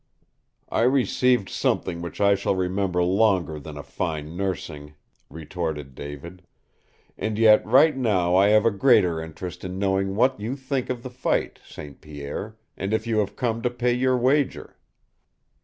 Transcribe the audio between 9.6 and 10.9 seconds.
in knowing what you think